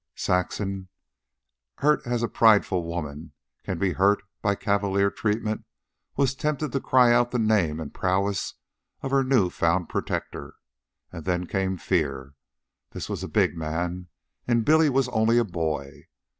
[0.15, 0.89] Saxon,
[1.75, 5.63] hurt as a prideful woman can be hurt by cavalier treatment,
[6.17, 8.55] was tempted to cry out the name and prowess
[9.03, 10.55] of her new found protector.
[11.11, 12.33] And then came fear.
[12.93, 14.07] This was a big man,
[14.47, 16.07] and Billy was only a boy.